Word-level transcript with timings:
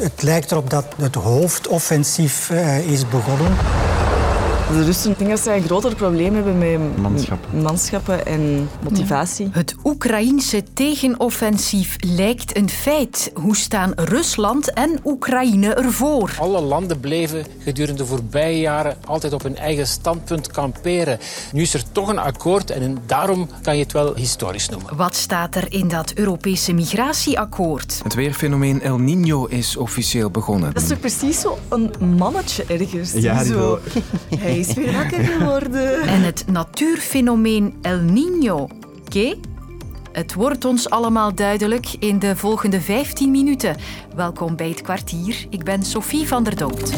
Het 0.00 0.22
lijkt 0.22 0.50
erop 0.50 0.70
dat 0.70 0.84
het 0.96 1.14
hoofdoffensief 1.14 2.50
uh, 2.50 2.90
is 2.90 3.08
begonnen. 3.08 3.56
De 4.68 4.84
Russen 4.84 5.14
denk 5.18 5.30
dat 5.30 5.40
zij 5.40 5.56
een 5.56 5.62
groter 5.62 5.94
probleem 5.94 6.34
hebben 6.34 6.58
met 6.58 6.96
manschappen, 6.98 7.62
manschappen 7.62 8.26
en 8.26 8.68
motivatie. 8.82 9.48
Het 9.52 9.74
Oekraïense 9.84 10.62
tegenoffensief 10.74 11.96
lijkt 12.00 12.56
een 12.56 12.68
feit. 12.68 13.30
Hoe 13.34 13.56
staan 13.56 13.92
Rusland 13.96 14.72
en 14.72 15.00
Oekraïne 15.04 15.74
ervoor? 15.74 16.36
Alle 16.38 16.60
landen 16.60 17.00
bleven 17.00 17.46
gedurende 17.58 18.02
de 18.02 18.08
voorbije 18.08 18.60
jaren 18.60 18.96
altijd 19.06 19.32
op 19.32 19.42
hun 19.42 19.56
eigen 19.56 19.86
standpunt 19.86 20.50
kamperen. 20.50 21.18
Nu 21.52 21.62
is 21.62 21.74
er 21.74 21.82
toch 21.92 22.08
een 22.08 22.18
akkoord 22.18 22.70
en 22.70 22.98
daarom 23.06 23.48
kan 23.62 23.76
je 23.76 23.82
het 23.82 23.92
wel 23.92 24.14
historisch 24.14 24.68
noemen. 24.68 24.96
Wat 24.96 25.16
staat 25.16 25.54
er 25.54 25.72
in 25.72 25.88
dat 25.88 26.12
Europese 26.14 26.72
migratieakkoord? 26.72 28.00
Het 28.02 28.14
weerfenomeen 28.14 28.82
El 28.82 28.98
Niño 28.98 29.52
is 29.52 29.76
officieel 29.76 30.30
begonnen. 30.30 30.72
Dat 30.74 30.82
is 30.82 30.88
toch 30.88 31.00
precies 31.00 31.40
zo 31.40 31.58
een 31.68 31.92
mannetje 32.16 32.64
ergens? 32.64 33.12
Ja, 33.12 33.44
zo 33.44 33.78
is 34.58 34.74
weer 34.74 34.92
wakker 34.92 35.24
geworden. 35.24 36.02
En 36.02 36.22
het 36.22 36.44
natuurfenomeen 36.46 37.74
El 37.82 37.98
Niño. 37.98 38.66
Oké? 39.06 39.34
Het 40.12 40.34
wordt 40.34 40.64
ons 40.64 40.90
allemaal 40.90 41.34
duidelijk 41.34 41.86
in 41.98 42.18
de 42.18 42.36
volgende 42.36 42.80
15 42.80 43.30
minuten. 43.30 43.76
Welkom 44.14 44.56
bij 44.56 44.68
het 44.68 44.82
kwartier. 44.82 45.46
Ik 45.50 45.64
ben 45.64 45.82
Sophie 45.82 46.26
van 46.26 46.44
der 46.44 46.56
Dood. 46.56 46.92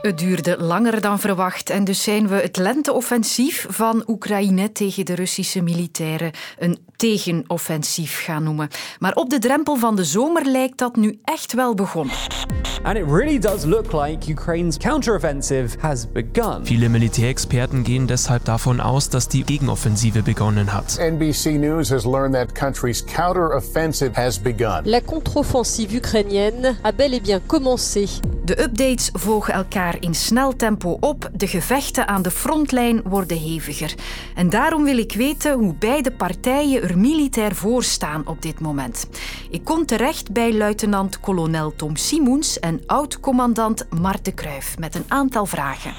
Het 0.00 0.18
duurde 0.18 0.56
langer 0.58 1.00
dan 1.00 1.18
verwacht 1.18 1.70
en 1.70 1.84
dus 1.84 2.02
zijn 2.02 2.28
we 2.28 2.34
het 2.34 2.56
lenteoffensief 2.56 3.66
van 3.68 4.04
Oekraïne 4.06 4.72
tegen 4.72 5.04
de 5.04 5.14
Russische 5.14 5.60
militairen 5.62 6.30
een 6.58 6.78
tegenoffensief 6.96 8.22
gaan 8.24 8.42
noemen. 8.42 8.68
Maar 8.98 9.14
op 9.14 9.30
de 9.30 9.38
drempel 9.38 9.76
van 9.76 9.96
de 9.96 10.04
zomer 10.04 10.44
lijkt 10.46 10.78
dat 10.78 10.96
nu 10.96 11.18
echt 11.24 11.52
wel 11.52 11.74
begonnen. 11.74 12.14
And 12.82 12.96
it 12.96 13.04
really 13.06 13.38
does 13.38 13.64
look 13.64 13.92
like 13.92 14.30
Ukraine's 14.30 14.76
counteroffensive 14.76 15.78
has 15.78 16.06
begun. 16.12 16.66
Viele 16.66 16.88
Militärexperten 16.88 17.84
gehen 17.84 18.06
deshalb 18.06 18.44
davon 18.44 18.80
aus, 18.80 19.08
dass 19.08 19.28
die 19.28 19.44
Gegenoffensive 19.44 20.22
begonnen 20.22 20.66
hat. 20.66 20.98
NBC 21.00 21.44
News 21.44 21.90
has 21.90 22.04
learned 22.04 22.32
that 22.32 22.52
country's 22.52 23.04
counteroffensive 23.04 24.10
has 24.14 24.42
begun. 24.42 24.80
La 24.84 25.00
contre-offensive 25.00 25.96
ukrainienne 25.96 26.76
a 26.82 26.92
bel 26.92 27.12
et 27.12 27.22
bien 27.22 27.40
commencé. 27.46 28.08
De 28.50 28.62
updates 28.62 29.10
volgen 29.12 29.54
elkaar 29.54 29.96
in 30.00 30.14
snel 30.14 30.56
tempo 30.56 30.96
op. 31.00 31.30
De 31.32 31.46
gevechten 31.46 32.08
aan 32.08 32.22
de 32.22 32.30
frontlijn 32.30 33.02
worden 33.04 33.40
heviger. 33.40 33.94
En 34.34 34.50
daarom 34.50 34.84
wil 34.84 34.98
ik 34.98 35.12
weten 35.12 35.52
hoe 35.52 35.74
beide 35.74 36.12
partijen 36.12 36.82
er 36.82 36.98
militair 36.98 37.54
voor 37.54 37.82
staan 37.82 38.26
op 38.26 38.42
dit 38.42 38.60
moment. 38.60 39.08
Ik 39.50 39.64
kom 39.64 39.86
terecht 39.86 40.32
bij 40.32 40.54
luitenant-kolonel 40.54 41.72
Tom 41.76 41.96
Simoens 41.96 42.58
en 42.58 42.82
oud-commandant 42.86 43.86
Marte 44.00 44.32
Kruijf 44.32 44.78
met 44.78 44.94
een 44.94 45.04
aantal 45.08 45.46
vragen. 45.46 45.94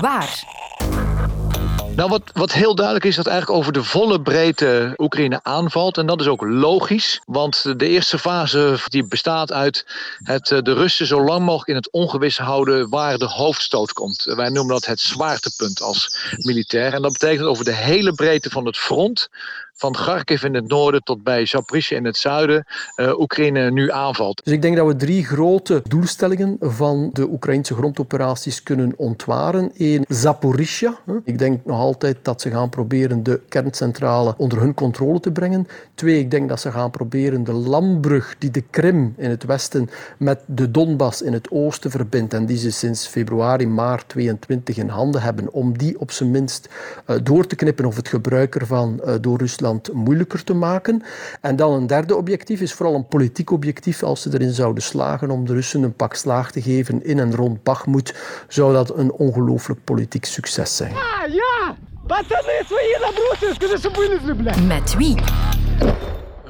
Waar? 0.00 0.59
Nou, 2.00 2.12
wat, 2.12 2.30
wat 2.32 2.52
heel 2.52 2.74
duidelijk 2.74 3.06
is, 3.06 3.16
dat 3.16 3.26
eigenlijk 3.26 3.58
over 3.58 3.72
de 3.72 3.84
volle 3.84 4.22
breedte 4.22 4.94
Oekraïne 4.96 5.40
aanvalt. 5.42 5.98
En 5.98 6.06
dat 6.06 6.20
is 6.20 6.26
ook 6.26 6.42
logisch, 6.42 7.20
want 7.24 7.78
de 7.78 7.88
eerste 7.88 8.18
fase 8.18 8.78
die 8.84 9.06
bestaat 9.06 9.52
uit 9.52 9.86
het, 10.22 10.50
eh, 10.50 10.62
de 10.62 10.72
Russen 10.72 11.06
zo 11.06 11.24
lang 11.24 11.44
mogelijk 11.44 11.68
in 11.68 11.74
het 11.74 11.90
ongewis 11.90 12.38
houden 12.38 12.88
waar 12.88 13.18
de 13.18 13.26
hoofdstoot 13.26 13.92
komt. 13.92 14.22
Wij 14.24 14.48
noemen 14.48 14.74
dat 14.74 14.86
het 14.86 15.00
zwaartepunt 15.00 15.82
als 15.82 16.16
militair. 16.36 16.94
En 16.94 17.02
dat 17.02 17.12
betekent 17.12 17.46
over 17.46 17.64
de 17.64 17.74
hele 17.74 18.12
breedte 18.12 18.50
van 18.50 18.66
het 18.66 18.76
front 18.76 19.28
van 19.80 19.92
Kharkiv 19.92 20.42
in 20.42 20.54
het 20.54 20.68
noorden 20.68 21.02
tot 21.02 21.22
bij 21.22 21.46
Zaporizhia 21.46 21.96
in 21.96 22.04
het 22.04 22.16
zuiden 22.16 22.66
uh, 22.96 23.18
Oekraïne 23.18 23.70
nu 23.70 23.90
aanvalt. 23.90 24.44
Dus 24.44 24.52
ik 24.52 24.62
denk 24.62 24.76
dat 24.76 24.86
we 24.86 24.96
drie 24.96 25.24
grote 25.24 25.82
doelstellingen 25.88 26.56
van 26.60 27.10
de 27.12 27.28
Oekraïnse 27.28 27.74
grondoperaties 27.74 28.62
kunnen 28.62 28.92
ontwaren. 28.96 29.70
Eén, 29.76 30.04
Zaporizhia. 30.08 30.98
Ik 31.24 31.38
denk 31.38 31.64
nog 31.64 31.78
altijd 31.78 32.16
dat 32.22 32.40
ze 32.40 32.50
gaan 32.50 32.68
proberen 32.68 33.22
de 33.22 33.40
kerncentrale 33.48 34.34
onder 34.36 34.60
hun 34.60 34.74
controle 34.74 35.20
te 35.20 35.32
brengen. 35.32 35.66
Twee, 35.94 36.18
ik 36.18 36.30
denk 36.30 36.48
dat 36.48 36.60
ze 36.60 36.70
gaan 36.70 36.90
proberen 36.90 37.44
de 37.44 37.52
landbrug 37.52 38.34
die 38.38 38.50
de 38.50 38.64
Krim 38.70 39.14
in 39.16 39.30
het 39.30 39.44
westen 39.44 39.90
met 40.18 40.40
de 40.46 40.70
Donbass 40.70 41.22
in 41.22 41.32
het 41.32 41.50
oosten 41.50 41.90
verbindt 41.90 42.34
en 42.34 42.46
die 42.46 42.58
ze 42.58 42.70
sinds 42.70 43.06
februari, 43.06 43.66
maart 43.66 44.08
22 44.08 44.76
in 44.76 44.88
handen 44.88 45.22
hebben, 45.22 45.52
om 45.52 45.78
die 45.78 46.00
op 46.00 46.10
zijn 46.10 46.30
minst 46.30 46.68
uh, 47.06 47.16
door 47.22 47.46
te 47.46 47.56
knippen 47.56 47.84
of 47.84 47.96
het 47.96 48.08
gebruik 48.08 48.54
ervan 48.54 49.00
uh, 49.04 49.14
door 49.20 49.38
Rusland 49.38 49.68
moeilijker 49.92 50.44
te 50.44 50.54
maken. 50.54 51.02
En 51.40 51.56
dan 51.56 51.72
een 51.72 51.86
derde 51.86 52.16
objectief 52.16 52.60
is 52.60 52.72
vooral 52.72 52.94
een 52.94 53.08
politiek 53.08 53.50
objectief. 53.50 54.02
Als 54.02 54.22
ze 54.22 54.30
erin 54.32 54.52
zouden 54.52 54.82
slagen 54.82 55.30
om 55.30 55.46
de 55.46 55.52
Russen 55.52 55.82
een 55.82 55.94
pak 55.94 56.14
slaag 56.14 56.50
te 56.50 56.62
geven 56.62 57.04
in 57.04 57.18
en 57.18 57.34
rond 57.34 57.62
Bakhmut, 57.62 58.14
zou 58.48 58.72
dat 58.72 58.96
een 58.96 59.12
ongelooflijk 59.12 59.84
politiek 59.84 60.24
succes 60.24 60.76
zijn. 60.76 60.92
Ah, 60.92 61.34
ja! 61.34 61.76
Met 64.66 64.94
wie? 64.96 65.14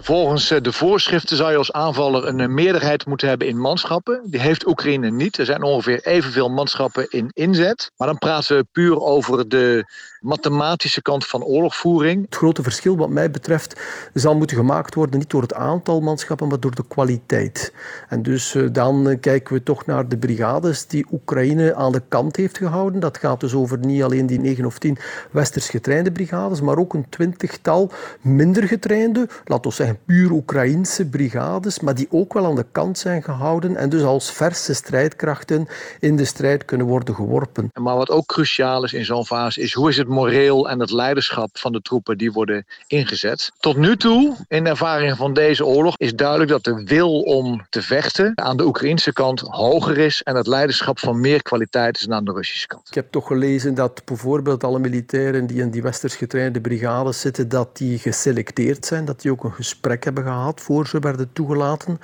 Volgens 0.03 0.51
eh, 0.51 0.61
de 0.61 0.73
voorschriften 0.73 1.37
zou 1.37 1.51
je 1.51 1.57
als 1.57 1.73
aanvaller 1.73 2.27
een 2.27 2.41
eh, 2.41 2.49
meerderheid 2.49 3.07
moeten 3.07 3.29
hebben 3.29 3.49
in 3.49 3.59
manschappen. 3.61 4.21
Die 4.25 4.41
heeft 4.41 4.67
Oekraïne 4.67 5.11
niet. 5.11 5.39
Er 5.39 5.45
zijn 5.45 5.63
ongeveer 5.63 6.07
evenveel 6.07 6.49
manschappen 6.49 7.07
in 7.11 7.31
inzet. 7.33 7.91
Maar 7.97 8.09
dan 8.09 8.19
praten 8.19 8.57
we 8.57 8.67
puur 8.73 9.01
over 9.01 9.49
de 9.49 9.85
mathematische 10.21 11.03
kant 11.03 11.27
van 11.27 11.45
oorlogvoering. 11.45 12.25
Het 12.25 12.35
grote 12.35 12.63
verschil 12.63 12.97
wat 12.97 13.09
mij 13.09 13.31
betreft 13.31 13.81
zal 14.15 14.37
moeten 14.37 14.57
gemaakt 14.57 14.95
worden 14.95 15.19
niet 15.19 15.31
door 15.31 15.43
het 15.43 15.55
aantal 15.55 16.01
manschappen, 16.01 16.49
maar 16.49 16.61
door 16.61 16.75
de 16.75 16.87
kwaliteit. 16.89 17.73
En 18.09 18.23
dus 18.23 18.55
eh, 18.55 18.65
dan 18.73 19.19
kijken 19.21 19.55
we 19.55 19.63
toch 19.63 19.87
naar 19.87 20.09
de 20.09 20.19
brigades 20.19 20.87
die 20.87 21.07
Oekraïne 21.13 21.75
aan 21.75 21.93
de 21.93 22.03
kant 22.09 22.37
heeft 22.37 22.59
gehouden. 22.59 23.01
Dat 23.01 23.19
gaat 23.19 23.41
dus 23.41 23.55
over 23.55 23.79
niet 23.79 24.03
alleen 24.03 24.27
die 24.27 24.41
negen 24.41 24.65
of 24.65 24.79
tien 24.79 24.99
westers 25.31 25.69
getrainde 25.69 26.13
brigades, 26.13 26.61
maar 26.61 26.79
ook 26.79 26.95
een 26.95 27.09
twintigtal 27.09 27.93
minder 28.21 28.63
getrainde, 28.63 29.29
laten 29.45 29.71
we 29.71 29.77
zeggen 29.77 29.90
puur 29.97 30.31
Oekraïnse 30.31 31.09
brigades, 31.09 31.81
maar 31.81 31.95
die 31.95 32.07
ook 32.11 32.33
wel 32.33 32.47
aan 32.47 32.55
de 32.55 32.67
kant 32.73 32.99
zijn 32.99 33.23
gehouden 33.23 33.77
en 33.77 33.89
dus 33.89 34.03
als 34.03 34.33
verse 34.33 34.75
strijdkrachten 34.75 35.69
in 36.01 36.17
de 36.17 36.25
strijd 36.25 36.65
kunnen 36.65 36.87
worden 36.87 37.15
geworpen. 37.15 37.71
Maar 37.81 37.97
wat 37.97 38.11
ook 38.11 38.27
cruciaal 38.27 38.85
is 38.85 38.93
in 38.93 39.05
zo'n 39.05 39.27
fase 39.27 39.61
is 39.61 39.73
hoe 39.73 39.89
is 39.89 39.97
het 39.97 40.09
moreel 40.09 40.69
en 40.69 40.81
het 40.81 40.91
leiderschap 40.91 41.59
van 41.59 41.73
de 41.73 41.83
troepen 41.83 42.19
die 42.19 42.33
worden 42.33 42.65
ingezet. 42.87 43.51
Tot 43.59 43.77
nu 43.77 43.97
toe, 43.97 44.37
in 44.49 44.65
de 44.65 44.71
ervaring 44.71 45.17
van 45.17 45.35
deze 45.35 45.67
oorlog, 45.67 45.97
is 45.97 46.15
duidelijk 46.15 46.51
dat 46.51 46.65
de 46.65 46.83
wil 46.85 47.21
om 47.21 47.67
te 47.69 47.83
vechten 47.83 48.33
aan 48.35 48.57
de 48.57 48.67
Oekraïnse 48.67 49.13
kant 49.13 49.41
hoger 49.41 49.99
is 49.99 50.23
en 50.23 50.37
het 50.37 50.47
leiderschap 50.47 50.99
van 50.99 51.21
meer 51.21 51.43
kwaliteit 51.43 51.97
is 51.97 52.03
dan 52.03 52.15
aan 52.17 52.25
de 52.25 52.33
Russische 52.33 52.67
kant. 52.67 52.89
Ik 52.89 52.95
heb 52.95 53.11
toch 53.11 53.27
gelezen 53.27 53.75
dat 53.75 54.03
bijvoorbeeld 54.05 54.65
alle 54.65 54.79
militairen 54.79 55.47
die 55.47 55.61
in 55.61 55.71
die 55.71 55.83
westers 55.83 56.15
getrainde 56.15 56.61
brigades 56.61 57.21
zitten, 57.21 57.49
dat 57.49 57.77
die 57.77 57.99
geselecteerd 57.99 58.87
zijn, 58.87 59.05
dat 59.05 59.21
die 59.21 59.31
ook 59.31 59.45
een 59.45 59.53
gesprek 59.53 59.80
hebben 59.81 60.25
gehad 60.25 60.61
voor 60.61 60.87
ze 60.87 60.99
werden 60.99 61.33
toegelaten. 61.33 61.99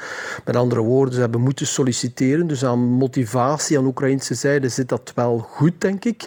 Met 0.44 0.56
andere 0.56 0.80
woorden, 0.80 1.14
ze 1.14 1.20
hebben 1.20 1.40
moeten 1.40 1.66
solliciteren. 1.66 2.46
Dus 2.46 2.64
aan 2.64 2.78
motivatie 2.78 3.78
aan 3.78 3.86
Oekraïnse 3.86 4.34
zijde 4.34 4.68
zit 4.68 4.88
dat 4.88 5.12
wel 5.14 5.38
goed, 5.38 5.80
denk 5.80 6.04
ik. 6.04 6.26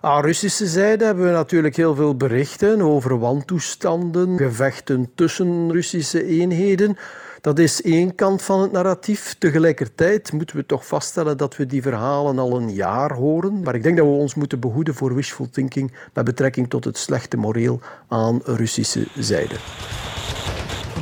Aan 0.00 0.22
Russische 0.22 0.66
zijde 0.66 1.04
hebben 1.04 1.24
we 1.24 1.30
natuurlijk 1.30 1.76
heel 1.76 1.94
veel 1.94 2.16
berichten 2.16 2.80
over 2.80 3.18
wantoestanden, 3.18 4.36
gevechten 4.36 5.10
tussen 5.14 5.72
Russische 5.72 6.26
eenheden. 6.26 6.96
Dat 7.40 7.58
is 7.58 7.82
één 7.82 8.14
kant 8.14 8.42
van 8.42 8.60
het 8.60 8.72
narratief. 8.72 9.34
Tegelijkertijd 9.38 10.32
moeten 10.32 10.56
we 10.56 10.66
toch 10.66 10.86
vaststellen 10.86 11.36
dat 11.36 11.56
we 11.56 11.66
die 11.66 11.82
verhalen 11.82 12.38
al 12.38 12.56
een 12.56 12.72
jaar 12.72 13.12
horen. 13.12 13.62
Maar 13.62 13.74
ik 13.74 13.82
denk 13.82 13.96
dat 13.96 14.06
we 14.06 14.12
ons 14.12 14.34
moeten 14.34 14.60
behoeden 14.60 14.94
voor 14.94 15.14
wishful 15.14 15.50
thinking 15.50 15.92
met 16.14 16.24
betrekking 16.24 16.70
tot 16.70 16.84
het 16.84 16.98
slechte 16.98 17.36
moreel 17.36 17.80
aan 18.08 18.40
Russische 18.44 19.06
zijde. 19.14 19.54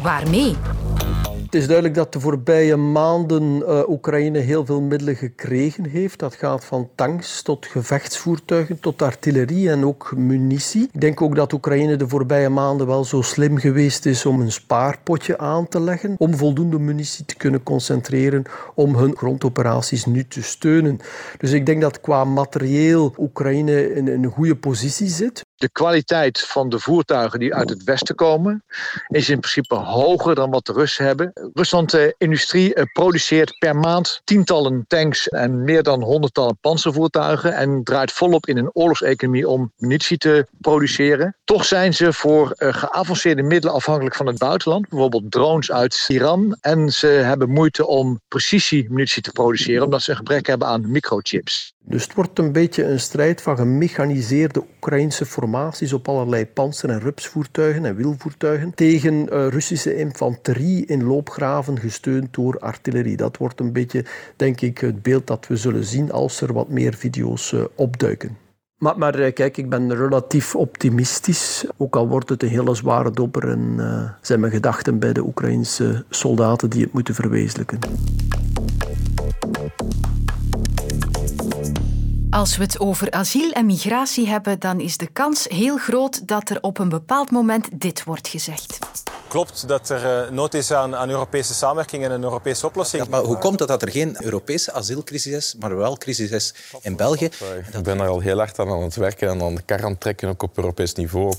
Waarmee? 0.02 0.56
Het 1.44 1.60
is 1.60 1.66
duidelijk 1.66 1.96
dat 1.96 2.12
de 2.12 2.20
voorbije 2.20 2.76
maanden 2.76 3.56
uh, 3.56 3.88
Oekraïne 3.88 4.38
heel 4.38 4.64
veel 4.66 4.80
middelen 4.80 5.16
gekregen 5.16 5.86
heeft. 5.86 6.18
Dat 6.18 6.34
gaat 6.34 6.64
van 6.64 6.88
tanks 6.94 7.42
tot 7.42 7.66
gevechtsvoertuigen, 7.66 8.80
tot 8.80 9.02
artillerie 9.02 9.70
en 9.70 9.84
ook 9.84 10.12
munitie. 10.16 10.88
Ik 10.92 11.00
denk 11.00 11.22
ook 11.22 11.34
dat 11.34 11.52
Oekraïne 11.52 11.96
de 11.96 12.08
voorbije 12.08 12.48
maanden 12.48 12.86
wel 12.86 13.04
zo 13.04 13.22
slim 13.22 13.58
geweest 13.58 14.06
is 14.06 14.26
om 14.26 14.40
een 14.40 14.52
spaarpotje 14.52 15.38
aan 15.38 15.68
te 15.68 15.80
leggen, 15.80 16.14
om 16.18 16.36
voldoende 16.36 16.78
munitie 16.78 17.24
te 17.24 17.36
kunnen 17.36 17.62
concentreren 17.62 18.42
om 18.74 18.96
hun 18.96 19.16
grondoperaties 19.16 20.04
nu 20.04 20.26
te 20.26 20.42
steunen. 20.42 20.98
Dus 21.38 21.52
ik 21.52 21.66
denk 21.66 21.80
dat 21.80 22.00
qua 22.00 22.24
materieel 22.24 23.14
Oekraïne 23.18 23.94
in 23.94 24.06
een 24.06 24.24
goede 24.24 24.56
positie 24.56 25.08
zit. 25.08 25.48
De 25.60 25.68
kwaliteit 25.68 26.40
van 26.40 26.68
de 26.68 26.78
voertuigen 26.78 27.38
die 27.38 27.54
uit 27.54 27.68
het 27.68 27.84
westen 27.84 28.14
komen 28.14 28.64
is 29.08 29.28
in 29.28 29.38
principe 29.40 29.74
hoger 29.74 30.34
dan 30.34 30.50
wat 30.50 30.66
de 30.66 30.72
Russen 30.72 31.04
hebben. 31.04 31.32
Rusland 31.54 31.94
uh, 31.94 32.10
industrie 32.18 32.76
uh, 32.76 32.82
produceert 32.92 33.58
per 33.58 33.76
maand 33.76 34.20
tientallen 34.24 34.84
tanks 34.88 35.28
en 35.28 35.64
meer 35.64 35.82
dan 35.82 36.02
honderdtallen 36.02 36.58
panzervoertuigen 36.60 37.54
en 37.54 37.84
draait 37.84 38.12
volop 38.12 38.46
in 38.46 38.56
een 38.56 38.70
oorlogseconomie 38.72 39.48
om 39.48 39.72
munitie 39.76 40.18
te 40.18 40.46
produceren. 40.60 41.36
Toch 41.44 41.64
zijn 41.64 41.94
ze 41.94 42.12
voor 42.12 42.54
uh, 42.58 42.74
geavanceerde 42.74 43.42
middelen 43.42 43.74
afhankelijk 43.74 44.16
van 44.16 44.26
het 44.26 44.38
buitenland, 44.38 44.88
bijvoorbeeld 44.88 45.30
drones 45.30 45.72
uit 45.72 46.04
Iran. 46.08 46.56
En 46.60 46.90
ze 46.90 47.06
hebben 47.06 47.50
moeite 47.50 47.86
om 47.86 48.20
precisiemunitie 48.28 49.22
te 49.22 49.32
produceren, 49.32 49.84
omdat 49.84 50.02
ze 50.02 50.10
een 50.10 50.16
gebrek 50.16 50.46
hebben 50.46 50.68
aan 50.68 50.90
microchips. 50.90 51.74
Dus 51.84 52.02
het 52.02 52.14
wordt 52.14 52.38
een 52.38 52.52
beetje 52.52 52.84
een 52.84 53.00
strijd 53.00 53.42
van 53.42 53.56
gemechaniseerde 53.56 54.64
Oekraïnse 54.76 55.26
formaties 55.26 55.92
op 55.92 56.08
allerlei 56.08 56.46
panzer- 56.46 56.90
en 56.90 57.00
rupsvoertuigen 57.00 57.84
en 57.84 57.96
wielvoertuigen 57.96 58.74
tegen 58.74 59.14
uh, 59.14 59.48
Russische 59.48 59.96
infanterie 59.96 60.86
in 60.86 61.04
loopgraven 61.04 61.78
gesteund 61.78 62.34
door 62.34 62.58
artillerie. 62.58 63.16
Dat 63.16 63.36
wordt 63.36 63.60
een 63.60 63.72
beetje, 63.72 64.04
denk 64.36 64.60
ik, 64.60 64.78
het 64.78 65.02
beeld 65.02 65.26
dat 65.26 65.46
we 65.46 65.56
zullen 65.56 65.84
zien 65.84 66.12
als 66.12 66.40
er 66.40 66.52
wat 66.52 66.68
meer 66.68 66.94
video's 66.94 67.52
uh, 67.52 67.64
opduiken. 67.74 68.36
Maar, 68.78 68.98
maar, 68.98 69.32
kijk, 69.32 69.56
ik 69.56 69.68
ben 69.68 69.94
relatief 69.94 70.56
optimistisch. 70.56 71.64
Ook 71.76 71.96
al 71.96 72.08
wordt 72.08 72.28
het 72.28 72.42
een 72.42 72.48
hele 72.48 72.74
zware 72.74 73.10
dobber 73.10 73.48
en 73.48 73.76
zijn 74.20 74.40
mijn 74.40 74.52
gedachten 74.52 74.98
bij 74.98 75.12
de 75.12 75.24
Oekraïnse 75.24 76.04
soldaten 76.10 76.70
die 76.70 76.82
het 76.82 76.92
moeten 76.92 77.14
verwezenlijken. 77.14 77.78
Als 82.30 82.56
we 82.56 82.62
het 82.62 82.80
over 82.80 83.10
asiel 83.10 83.50
en 83.50 83.66
migratie 83.66 84.28
hebben, 84.28 84.58
dan 84.58 84.80
is 84.80 84.96
de 84.96 85.06
kans 85.06 85.46
heel 85.48 85.76
groot 85.76 86.28
dat 86.28 86.50
er 86.50 86.58
op 86.60 86.78
een 86.78 86.88
bepaald 86.88 87.30
moment 87.30 87.68
dit 87.80 88.04
wordt 88.04 88.28
gezegd. 88.28 88.78
Klopt 89.28 89.68
dat 89.68 89.88
er 89.88 90.32
nood 90.32 90.54
is 90.54 90.72
aan, 90.72 90.96
aan 90.96 91.10
Europese 91.10 91.54
samenwerking 91.54 92.04
en 92.04 92.10
een 92.10 92.22
Europese 92.22 92.66
oplossing. 92.66 93.02
Ja, 93.02 93.08
maar 93.10 93.20
hoe 93.20 93.38
komt 93.38 93.58
het 93.58 93.68
dat 93.68 93.82
er 93.82 93.90
geen 93.90 94.24
Europese 94.24 94.72
asielcrisis 94.72 95.32
is, 95.32 95.56
maar 95.58 95.76
wel 95.76 95.96
crisis 95.96 96.30
is 96.30 96.54
in 96.82 96.96
België? 96.96 97.24
Ik 97.72 97.82
ben 97.82 98.00
er 98.00 98.08
al 98.08 98.20
heel 98.20 98.38
hard 98.38 98.58
aan 98.58 98.68
aan 98.68 98.82
het 98.82 98.96
werken 98.96 99.28
en 99.28 99.42
aan 99.42 99.54
de 99.54 99.62
kar 99.62 99.84
aan 99.84 99.90
het 99.90 100.00
trekken, 100.00 100.28
ook 100.28 100.42
op 100.42 100.56
Europees 100.56 100.94
niveau. 100.94 101.34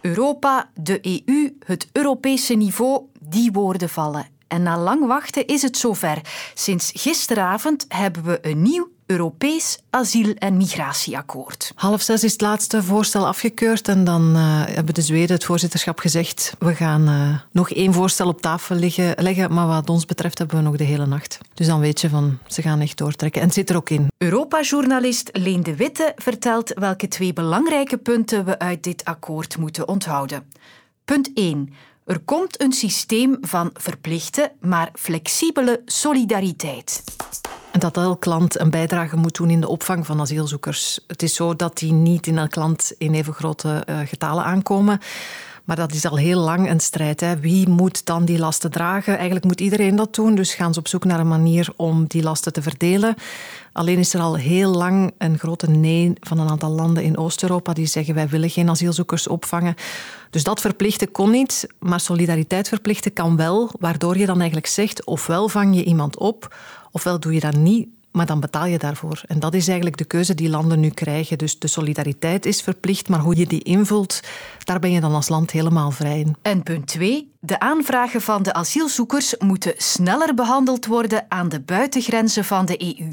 Europa, 0.00 0.70
de 0.74 0.98
EU, 1.02 1.56
het 1.64 1.86
Europese 1.92 2.54
niveau, 2.54 3.02
die 3.20 3.52
woorden 3.52 3.88
vallen. 3.88 4.26
En 4.48 4.62
na 4.62 4.78
lang 4.78 5.06
wachten 5.06 5.46
is 5.46 5.62
het 5.62 5.76
zover. 5.76 6.20
Sinds 6.54 6.90
gisteravond 6.94 7.84
hebben 7.88 8.24
we 8.24 8.38
een 8.42 8.62
nieuw 8.62 8.94
Europees 9.06 9.78
asiel- 9.90 10.34
en 10.34 10.56
migratieakkoord. 10.56 11.72
Half 11.74 12.02
zes 12.02 12.24
is 12.24 12.32
het 12.32 12.40
laatste 12.40 12.82
voorstel 12.82 13.26
afgekeurd 13.26 13.88
en 13.88 14.04
dan 14.04 14.36
uh, 14.36 14.62
hebben 14.66 14.94
de 14.94 15.00
Zweden 15.00 15.34
het 15.34 15.44
voorzitterschap 15.44 15.98
gezegd 15.98 16.54
we 16.58 16.74
gaan 16.74 17.08
uh, 17.08 17.38
nog 17.52 17.70
één 17.70 17.92
voorstel 17.92 18.28
op 18.28 18.40
tafel 18.40 18.76
liggen, 18.76 19.14
leggen, 19.22 19.54
maar 19.54 19.66
wat 19.66 19.88
ons 19.88 20.04
betreft 20.04 20.38
hebben 20.38 20.56
we 20.56 20.62
nog 20.62 20.76
de 20.76 20.84
hele 20.84 21.06
nacht. 21.06 21.38
Dus 21.54 21.66
dan 21.66 21.80
weet 21.80 22.00
je 22.00 22.08
van, 22.08 22.38
ze 22.46 22.62
gaan 22.62 22.80
echt 22.80 22.96
doortrekken. 22.98 23.40
En 23.40 23.46
het 23.46 23.56
zit 23.56 23.70
er 23.70 23.76
ook 23.76 23.90
in. 23.90 24.06
Europa-journalist 24.18 25.28
Leen 25.32 25.62
de 25.62 25.76
Witte 25.76 26.12
vertelt 26.16 26.74
welke 26.74 27.08
twee 27.08 27.32
belangrijke 27.32 27.96
punten 27.96 28.44
we 28.44 28.58
uit 28.58 28.82
dit 28.82 29.04
akkoord 29.04 29.56
moeten 29.56 29.88
onthouden. 29.88 30.50
Punt 31.04 31.30
1. 31.34 31.72
Er 32.04 32.18
komt 32.20 32.62
een 32.62 32.72
systeem 32.72 33.38
van 33.40 33.70
verplichte, 33.72 34.52
maar 34.60 34.90
flexibele 34.92 35.82
solidariteit. 35.84 37.02
Dat 37.78 37.96
elk 37.96 38.24
land 38.24 38.58
een 38.58 38.70
bijdrage 38.70 39.16
moet 39.16 39.34
doen 39.34 39.50
in 39.50 39.60
de 39.60 39.68
opvang 39.68 40.06
van 40.06 40.20
asielzoekers. 40.20 41.00
Het 41.06 41.22
is 41.22 41.34
zo 41.34 41.56
dat 41.56 41.78
die 41.78 41.92
niet 41.92 42.26
in 42.26 42.38
elk 42.38 42.54
land 42.54 42.92
in 42.98 43.14
even 43.14 43.32
grote 43.32 43.82
uh, 43.90 43.98
getalen 44.04 44.44
aankomen. 44.44 45.00
Maar 45.66 45.76
dat 45.76 45.92
is 45.92 46.04
al 46.04 46.16
heel 46.16 46.40
lang 46.40 46.70
een 46.70 46.80
strijd. 46.80 47.20
Hè. 47.20 47.40
Wie 47.40 47.68
moet 47.68 48.06
dan 48.06 48.24
die 48.24 48.38
lasten 48.38 48.70
dragen? 48.70 49.14
Eigenlijk 49.14 49.44
moet 49.44 49.60
iedereen 49.60 49.96
dat 49.96 50.14
doen. 50.14 50.34
Dus 50.34 50.54
gaan 50.54 50.72
ze 50.72 50.78
op 50.78 50.88
zoek 50.88 51.04
naar 51.04 51.20
een 51.20 51.28
manier 51.28 51.72
om 51.76 52.04
die 52.06 52.22
lasten 52.22 52.52
te 52.52 52.62
verdelen. 52.62 53.14
Alleen 53.72 53.98
is 53.98 54.14
er 54.14 54.20
al 54.20 54.34
heel 54.34 54.70
lang 54.70 55.14
een 55.18 55.38
grote 55.38 55.70
nee 55.70 56.12
van 56.20 56.38
een 56.38 56.48
aantal 56.48 56.70
landen 56.70 57.02
in 57.02 57.16
Oost-Europa 57.16 57.72
die 57.72 57.86
zeggen 57.86 58.14
wij 58.14 58.28
willen 58.28 58.50
geen 58.50 58.70
asielzoekers 58.70 59.28
opvangen. 59.28 59.74
Dus 60.30 60.44
dat 60.44 60.60
verplichten 60.60 61.10
kon 61.10 61.30
niet, 61.30 61.66
maar 61.78 62.00
solidariteit 62.00 62.68
verplichten 62.68 63.12
kan 63.12 63.36
wel, 63.36 63.70
waardoor 63.78 64.18
je 64.18 64.26
dan 64.26 64.36
eigenlijk 64.36 64.66
zegt 64.66 65.04
ofwel 65.04 65.48
vang 65.48 65.76
je 65.76 65.84
iemand 65.84 66.18
op, 66.18 66.56
ofwel 66.90 67.20
doe 67.20 67.34
je 67.34 67.40
dat 67.40 67.56
niet, 67.56 67.88
maar 68.16 68.26
dan 68.26 68.40
betaal 68.40 68.66
je 68.66 68.78
daarvoor. 68.78 69.22
En 69.26 69.38
dat 69.38 69.54
is 69.54 69.66
eigenlijk 69.66 69.96
de 69.96 70.04
keuze 70.04 70.34
die 70.34 70.48
landen 70.48 70.80
nu 70.80 70.90
krijgen. 70.90 71.38
Dus 71.38 71.58
de 71.58 71.66
solidariteit 71.66 72.46
is 72.46 72.62
verplicht, 72.62 73.08
maar 73.08 73.20
hoe 73.20 73.36
je 73.36 73.46
die 73.46 73.62
invult, 73.62 74.20
daar 74.64 74.78
ben 74.78 74.90
je 74.90 75.00
dan 75.00 75.14
als 75.14 75.28
land 75.28 75.50
helemaal 75.50 75.90
vrij 75.90 76.18
in. 76.18 76.36
En 76.42 76.62
punt 76.62 76.86
2. 76.86 77.32
De 77.40 77.60
aanvragen 77.60 78.20
van 78.20 78.42
de 78.42 78.52
asielzoekers 78.52 79.34
moeten 79.38 79.74
sneller 79.76 80.34
behandeld 80.34 80.86
worden 80.86 81.24
aan 81.28 81.48
de 81.48 81.60
buitengrenzen 81.60 82.44
van 82.44 82.66
de 82.66 82.82
EU. 82.82 83.10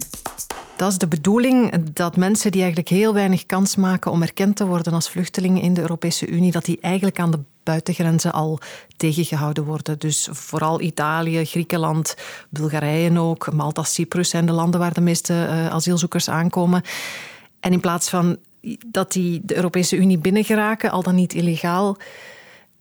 Dat 0.77 0.91
is 0.91 0.97
de 0.97 1.07
bedoeling 1.07 1.83
dat 1.93 2.15
mensen 2.15 2.51
die 2.51 2.61
eigenlijk 2.61 2.89
heel 2.89 3.13
weinig 3.13 3.45
kans 3.45 3.75
maken 3.75 4.11
om 4.11 4.21
erkend 4.21 4.55
te 4.55 4.65
worden 4.65 4.93
als 4.93 5.09
vluchtelingen 5.09 5.61
in 5.61 5.73
de 5.73 5.81
Europese 5.81 6.27
Unie, 6.27 6.51
dat 6.51 6.65
die 6.65 6.77
eigenlijk 6.81 7.19
aan 7.19 7.31
de 7.31 7.39
buitengrenzen 7.63 8.33
al 8.33 8.59
tegengehouden 8.97 9.63
worden. 9.63 9.99
Dus 9.99 10.27
vooral 10.31 10.81
Italië, 10.81 11.45
Griekenland, 11.45 12.15
Bulgarije 12.49 13.19
ook, 13.19 13.53
Malta, 13.53 13.83
Cyprus 13.83 14.29
zijn 14.29 14.45
de 14.45 14.51
landen 14.51 14.79
waar 14.79 14.93
de 14.93 15.01
meeste 15.01 15.33
uh, 15.33 15.67
asielzoekers 15.67 16.29
aankomen. 16.29 16.81
En 17.59 17.71
in 17.71 17.79
plaats 17.79 18.09
van 18.09 18.37
dat 18.87 19.11
die 19.11 19.41
de 19.43 19.55
Europese 19.55 19.97
Unie 19.97 20.17
binnengeraken, 20.17 20.91
al 20.91 21.03
dan 21.03 21.15
niet 21.15 21.33
illegaal, 21.33 21.97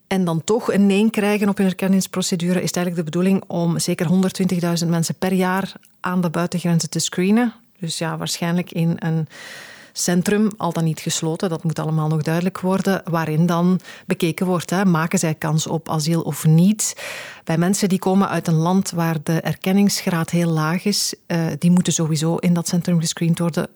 en 0.06 0.24
dan 0.24 0.44
toch 0.44 0.72
een 0.72 0.86
nee 0.86 1.10
krijgen 1.10 1.48
op 1.48 1.56
hun 1.56 1.66
erkenningsprocedure, 1.66 2.62
is 2.62 2.66
het 2.66 2.76
eigenlijk 2.76 2.96
de 2.96 3.18
bedoeling 3.18 3.44
om 3.46 3.78
zeker 3.78 4.06
120.000 4.82 4.88
mensen 4.88 5.14
per 5.14 5.32
jaar 5.32 5.72
aan 6.00 6.20
de 6.20 6.30
buitengrenzen 6.30 6.90
te 6.90 6.98
screenen. 6.98 7.54
Dus 7.82 7.99
ja, 7.99 8.17
waarschijnlijk 8.17 8.73
in 8.73 8.96
een 8.99 9.26
centrum, 9.93 10.50
al 10.56 10.73
dan 10.73 10.84
niet 10.84 11.00
gesloten, 11.00 11.49
dat 11.49 11.64
moet 11.64 11.79
allemaal 11.79 12.08
nog 12.08 12.23
duidelijk 12.23 12.61
worden, 12.61 13.02
waarin 13.05 13.46
dan 13.46 13.81
bekeken 14.06 14.46
wordt, 14.46 14.70
hè, 14.70 14.84
maken 14.84 15.19
zij 15.19 15.34
kans 15.34 15.67
op 15.67 15.88
asiel 15.88 16.23
of 16.23 16.46
niet. 16.46 16.96
Bij 17.44 17.58
mensen 17.58 17.88
die 17.88 17.99
komen 17.99 18.29
uit 18.29 18.46
een 18.46 18.55
land 18.55 18.90
waar 18.90 19.17
de 19.23 19.40
erkenningsgraad 19.40 20.31
heel 20.31 20.50
laag 20.50 20.84
is, 20.84 21.14
uh, 21.26 21.46
die 21.58 21.70
moeten 21.70 21.93
sowieso 21.93 22.37
in 22.37 22.55
dat 22.55 22.69
centrum 22.69 23.00
gescreend 23.00 23.38
worden 23.38 23.69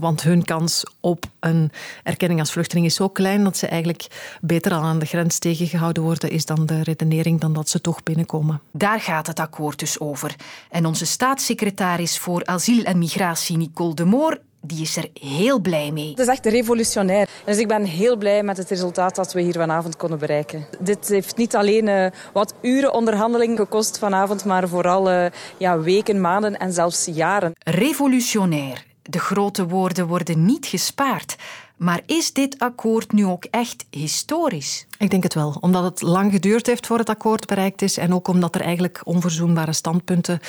want 0.00 0.22
hun 0.22 0.44
kans 0.44 0.84
op 1.00 1.24
een 1.40 1.70
erkenning 2.02 2.40
als 2.40 2.52
vluchteling 2.52 2.86
is 2.86 2.94
zo 2.94 3.08
klein 3.08 3.44
dat 3.44 3.56
ze 3.56 3.66
eigenlijk 3.66 4.06
beter 4.40 4.72
al 4.72 4.82
aan 4.82 4.98
de 4.98 5.06
grens 5.06 5.38
tegengehouden 5.38 6.02
worden, 6.02 6.30
is 6.30 6.44
dan 6.44 6.66
de 6.66 6.82
redenering 6.82 7.40
dan 7.40 7.52
dat 7.52 7.68
ze 7.68 7.80
toch 7.80 8.02
binnenkomen. 8.02 8.60
Daar 8.72 9.00
gaat 9.00 9.26
het 9.26 9.40
akkoord 9.40 9.78
dus 9.78 10.00
over. 10.00 10.34
En 10.70 10.86
onze 10.86 11.06
staatssecretaris 11.06 12.18
voor 12.18 12.44
asiel 12.44 12.84
en 12.84 12.98
migratie, 12.98 13.56
Nicole 13.56 13.94
de 13.94 14.04
Moor, 14.04 14.38
die 14.60 14.80
is 14.80 14.96
er 14.96 15.08
heel 15.20 15.58
blij 15.58 15.90
mee. 15.90 16.10
Het 16.10 16.18
is 16.18 16.26
echt 16.26 16.46
revolutionair. 16.46 17.28
Dus 17.44 17.58
ik 17.58 17.68
ben 17.68 17.84
heel 17.84 18.16
blij 18.16 18.42
met 18.42 18.56
het 18.56 18.68
resultaat 18.68 19.14
dat 19.14 19.32
we 19.32 19.40
hier 19.40 19.52
vanavond 19.52 19.96
konden 19.96 20.18
bereiken. 20.18 20.66
Dit 20.80 21.08
heeft 21.08 21.36
niet 21.36 21.56
alleen 21.56 21.86
uh, 21.86 22.06
wat 22.32 22.54
uren 22.62 22.92
onderhandeling 22.92 23.58
gekost 23.58 23.98
vanavond, 23.98 24.44
maar 24.44 24.68
vooral 24.68 25.10
uh, 25.10 25.26
ja, 25.56 25.80
weken, 25.80 26.20
maanden 26.20 26.58
en 26.58 26.72
zelfs 26.72 27.04
jaren. 27.04 27.52
Revolutionair. 27.58 28.93
De 29.10 29.18
grote 29.18 29.66
woorden 29.66 30.06
worden 30.06 30.44
niet 30.44 30.66
gespaard. 30.66 31.36
Maar 31.76 32.00
is 32.06 32.32
dit 32.32 32.58
akkoord 32.58 33.12
nu 33.12 33.26
ook 33.26 33.44
echt 33.44 33.84
historisch? 33.90 34.86
Ik 34.98 35.10
denk 35.10 35.22
het 35.22 35.34
wel, 35.34 35.56
omdat 35.60 35.84
het 35.84 36.02
lang 36.02 36.32
geduurd 36.32 36.66
heeft 36.66 36.86
voor 36.86 36.98
het 36.98 37.08
akkoord 37.08 37.46
bereikt 37.46 37.82
is 37.82 37.96
en 37.96 38.14
ook 38.14 38.28
omdat 38.28 38.54
er 38.54 38.60
eigenlijk 38.60 39.00
onverzoenbare 39.04 39.72
standpunten 39.72 40.40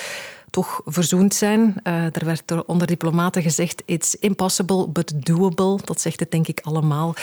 toch 0.50 0.80
verzoend 0.84 1.34
zijn. 1.34 1.74
Uh, 1.84 2.04
er 2.04 2.24
werd 2.24 2.42
door 2.44 2.64
onder 2.66 2.86
diplomaten 2.86 3.42
gezegd: 3.42 3.82
it's 3.84 4.14
impossible 4.14 4.88
but 4.88 5.12
doable. 5.26 5.78
Dat 5.84 6.00
zegt 6.00 6.20
het 6.20 6.30
denk 6.30 6.48
ik 6.48 6.60
allemaal. 6.62 7.14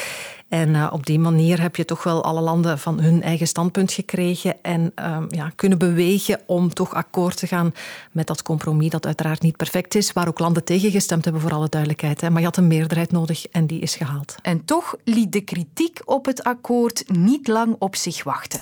En 0.53 0.69
uh, 0.69 0.89
op 0.91 1.05
die 1.05 1.19
manier 1.19 1.61
heb 1.61 1.75
je 1.75 1.85
toch 1.85 2.03
wel 2.03 2.23
alle 2.23 2.41
landen 2.41 2.79
van 2.79 2.99
hun 2.99 3.21
eigen 3.21 3.47
standpunt 3.47 3.91
gekregen 3.91 4.55
en 4.61 4.91
uh, 4.99 5.17
ja, 5.29 5.51
kunnen 5.55 5.77
bewegen 5.77 6.39
om 6.45 6.73
toch 6.73 6.93
akkoord 6.93 7.37
te 7.37 7.47
gaan 7.47 7.73
met 8.11 8.27
dat 8.27 8.41
compromis 8.41 8.89
dat 8.89 9.05
uiteraard 9.05 9.41
niet 9.41 9.57
perfect 9.57 9.95
is, 9.95 10.11
waar 10.11 10.27
ook 10.27 10.39
landen 10.39 10.63
tegen 10.63 10.91
gestemd 10.91 11.23
hebben 11.23 11.41
voor 11.41 11.53
alle 11.53 11.69
duidelijkheid. 11.69 12.21
Hè. 12.21 12.29
Maar 12.29 12.39
je 12.39 12.45
had 12.45 12.57
een 12.57 12.67
meerderheid 12.67 13.11
nodig 13.11 13.45
en 13.47 13.67
die 13.67 13.79
is 13.79 13.95
gehaald. 13.95 14.35
En 14.41 14.65
toch 14.65 14.95
liet 15.03 15.31
de 15.31 15.41
kritiek 15.41 15.99
op 16.05 16.25
het 16.25 16.43
akkoord 16.43 17.03
niet 17.07 17.47
lang 17.47 17.75
op 17.79 17.95
zich 17.95 18.23
wachten. 18.23 18.61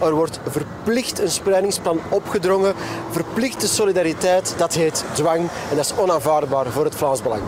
Er 0.00 0.14
wordt 0.14 0.40
verplicht 0.46 1.20
een 1.20 1.30
spreidingsplan 1.30 2.00
opgedrongen, 2.10 2.74
verplichte 3.10 3.68
solidariteit, 3.68 4.54
dat 4.58 4.74
heet 4.74 5.04
dwang 5.14 5.40
en 5.70 5.76
dat 5.76 5.84
is 5.84 5.96
onaanvaardbaar 5.96 6.66
voor 6.66 6.84
het 6.84 6.94
Vlaams 6.94 7.22
Belang. 7.22 7.42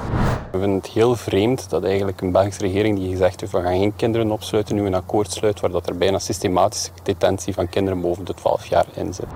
We 0.50 0.59
vinden 0.59 0.76
het 0.76 0.87
heel 0.87 1.17
vreemd 1.17 1.71
dat 1.71 1.85
eigenlijk 1.85 2.21
een 2.21 2.33
Belgische 2.33 2.61
regering 2.61 2.99
die 2.99 3.11
gezegd 3.11 3.40
heeft 3.40 3.52
we 3.52 3.61
gaan 3.61 3.78
geen 3.78 3.97
kinderen 3.97 4.31
opsluiten, 4.31 4.75
nu 4.75 4.87
een 4.87 4.95
akkoord 4.95 5.33
sluit 5.33 5.61
waar 5.61 5.71
dat 5.71 5.88
er 5.88 5.97
bijna 5.97 6.19
systematische 6.19 6.90
detentie 7.02 7.55
van 7.55 7.69
kinderen 7.69 8.00
boven 8.00 8.25
de 8.25 8.35
12 8.35 8.67
jaar 8.67 8.87
in 8.95 9.14
zit. 9.14 9.26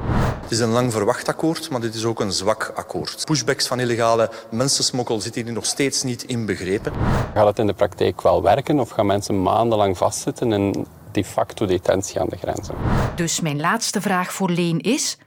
Het 0.42 0.50
is 0.50 0.58
een 0.58 0.70
lang 0.70 0.92
verwacht 0.92 1.28
akkoord, 1.28 1.70
maar 1.70 1.80
dit 1.80 1.94
is 1.94 2.04
ook 2.04 2.20
een 2.20 2.32
zwak 2.32 2.72
akkoord. 2.74 3.24
Pushbacks 3.24 3.66
van 3.66 3.80
illegale 3.80 4.30
mensensmokkel 4.50 5.20
zitten 5.20 5.44
hier 5.44 5.52
nog 5.52 5.66
steeds 5.66 6.02
niet 6.02 6.24
inbegrepen. 6.24 6.92
Gaat 7.34 7.46
het 7.46 7.58
in 7.58 7.66
de 7.66 7.72
praktijk 7.72 8.22
wel 8.22 8.42
werken 8.42 8.80
of 8.80 8.90
gaan 8.90 9.06
mensen 9.06 9.42
maandenlang 9.42 9.96
vastzitten 9.96 10.52
in 10.52 10.86
de 11.12 11.24
facto 11.24 11.66
detentie 11.66 12.20
aan 12.20 12.28
de 12.28 12.36
grenzen? 12.36 12.74
Dus 13.14 13.40
mijn 13.40 13.60
laatste 13.60 14.00
vraag 14.00 14.32
voor 14.32 14.50
Leen 14.50 14.80
is... 14.80 15.18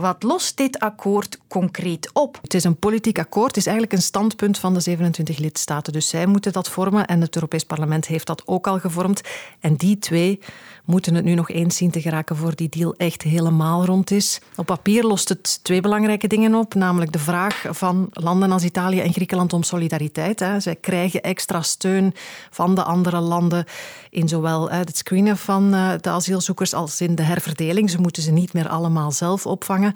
Wat 0.00 0.22
lost 0.22 0.56
dit 0.56 0.78
akkoord 0.78 1.38
concreet 1.48 2.10
op? 2.12 2.38
Het 2.42 2.54
is 2.54 2.64
een 2.64 2.78
politiek 2.78 3.18
akkoord, 3.18 3.46
het 3.46 3.56
is 3.56 3.66
eigenlijk 3.66 3.96
een 3.96 4.02
standpunt 4.02 4.58
van 4.58 4.74
de 4.74 4.80
27 4.80 5.38
lidstaten. 5.38 5.92
Dus 5.92 6.08
zij 6.08 6.26
moeten 6.26 6.52
dat 6.52 6.68
vormen 6.68 7.06
en 7.06 7.20
het 7.20 7.34
Europees 7.34 7.64
Parlement 7.64 8.06
heeft 8.06 8.26
dat 8.26 8.42
ook 8.46 8.66
al 8.66 8.78
gevormd. 8.78 9.20
En 9.60 9.76
die 9.76 9.98
twee 9.98 10.40
moeten 10.84 11.14
het 11.14 11.24
nu 11.24 11.34
nog 11.34 11.50
eens 11.50 11.76
zien 11.76 11.90
te 11.90 12.00
geraken 12.00 12.36
voor 12.36 12.54
die 12.54 12.68
deal 12.68 12.94
echt 12.96 13.22
helemaal 13.22 13.84
rond 13.84 14.10
is. 14.10 14.40
Op 14.56 14.66
papier 14.66 15.04
lost 15.04 15.28
het 15.28 15.64
twee 15.64 15.80
belangrijke 15.80 16.26
dingen 16.26 16.54
op, 16.54 16.74
namelijk 16.74 17.12
de 17.12 17.18
vraag 17.18 17.64
van 17.70 18.08
landen 18.10 18.52
als 18.52 18.64
Italië 18.64 19.00
en 19.00 19.12
Griekenland 19.12 19.52
om 19.52 19.62
solidariteit. 19.62 20.44
Zij 20.58 20.76
krijgen 20.76 21.22
extra 21.22 21.62
steun 21.62 22.14
van 22.50 22.74
de 22.74 22.82
andere 22.82 23.20
landen 23.20 23.64
in 24.10 24.28
zowel 24.28 24.70
het 24.70 24.96
screenen 24.96 25.36
van 25.36 25.74
eh, 25.74 25.92
de 26.00 26.10
asielzoekers 26.10 26.74
als 26.74 27.00
in 27.00 27.14
de 27.14 27.22
herverdeling. 27.22 27.90
Ze 27.90 28.00
moeten 28.00 28.22
ze 28.22 28.30
niet 28.30 28.52
meer 28.52 28.68
allemaal 28.68 29.12
zelf 29.12 29.46
opvangen. 29.46 29.89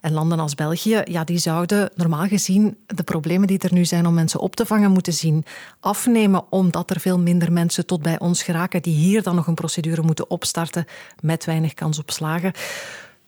En 0.00 0.12
landen 0.12 0.38
als 0.38 0.54
België, 0.54 1.02
ja, 1.04 1.24
die 1.24 1.38
zouden 1.38 1.90
normaal 1.94 2.26
gezien 2.26 2.76
de 2.86 3.02
problemen 3.02 3.46
die 3.46 3.58
er 3.58 3.72
nu 3.72 3.84
zijn 3.84 4.06
om 4.06 4.14
mensen 4.14 4.40
op 4.40 4.56
te 4.56 4.66
vangen 4.66 4.90
moeten 4.90 5.12
zien 5.12 5.44
afnemen, 5.80 6.44
omdat 6.50 6.90
er 6.90 7.00
veel 7.00 7.18
minder 7.18 7.52
mensen 7.52 7.86
tot 7.86 8.02
bij 8.02 8.18
ons 8.18 8.42
geraken 8.42 8.82
die 8.82 8.94
hier 8.94 9.22
dan 9.22 9.34
nog 9.34 9.46
een 9.46 9.54
procedure 9.54 10.02
moeten 10.02 10.30
opstarten 10.30 10.84
met 11.20 11.44
weinig 11.44 11.74
kans 11.74 11.98
op 11.98 12.10
slagen. 12.10 12.52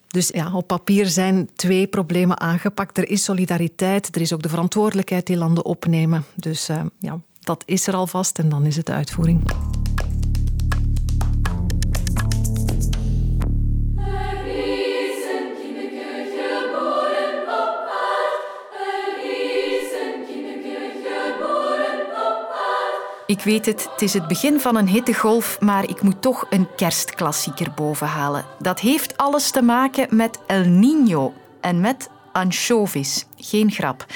Dus 0.09 0.29
ja, 0.29 0.55
op 0.55 0.67
papier 0.67 1.07
zijn 1.07 1.49
twee 1.55 1.87
problemen 1.87 2.41
aangepakt. 2.41 2.99
Er 2.99 3.09
is 3.09 3.25
solidariteit, 3.25 4.15
er 4.15 4.21
is 4.21 4.33
ook 4.33 4.43
de 4.43 4.49
verantwoordelijkheid 4.49 5.27
die 5.27 5.37
landen 5.37 5.65
opnemen. 5.65 6.25
Dus 6.35 6.71
uh, 6.71 6.81
ja, 6.99 7.21
dat 7.41 7.63
is 7.67 7.87
er 7.87 7.95
alvast 7.95 8.39
en 8.39 8.49
dan 8.49 8.67
is 8.67 8.77
het 8.77 8.87
de 8.87 8.93
uitvoering. 8.93 9.43
Ik 23.33 23.41
weet 23.41 23.67
het, 23.67 23.89
het 23.93 24.03
is 24.03 24.13
het 24.13 24.29
begin 24.29 24.61
van 24.61 24.77
een 24.77 24.89
hittegolf, 24.89 25.61
maar 25.61 25.89
ik 25.89 26.03
moet 26.03 26.23
toch 26.23 26.47
een 26.51 26.69
kerstklassieker 26.77 27.73
bovenhalen. 27.75 28.45
Dat 28.59 28.81
heeft 28.81 29.17
alles 29.17 29.51
te 29.51 29.63
maken 29.63 30.17
met 30.17 30.39
El 30.47 30.65
Niño 30.65 31.33
en 31.61 31.81
met 31.81 32.09
anchovies. 32.33 33.27
Geen 33.37 33.71
grap. 33.71 34.07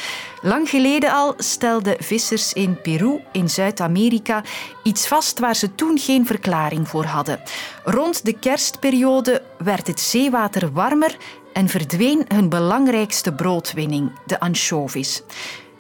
Lang 0.43 0.69
geleden 0.69 1.13
al 1.13 1.35
stelden 1.37 1.97
vissers 1.99 2.53
in 2.53 2.81
Peru, 2.81 3.21
in 3.33 3.51
Zuid-Amerika, 3.51 4.43
iets 4.83 5.09
vast 5.09 5.39
waar 5.39 5.57
ze 5.57 5.75
toen 5.75 5.99
geen 5.99 6.27
verklaring 6.27 6.89
voor 6.89 7.05
hadden. 7.05 7.41
Rond 7.85 8.25
de 8.25 8.39
kerstperiode 8.39 9.43
werd 9.59 9.87
het 9.87 10.01
zeewater 10.01 10.73
warmer 10.73 11.17
en 11.53 11.69
verdween 11.69 12.25
hun 12.29 12.49
belangrijkste 12.49 13.33
broodwinning, 13.33 14.11
de 14.27 14.41
anchovies. 14.41 15.23